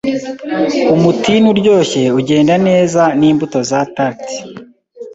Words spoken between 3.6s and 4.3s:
za tart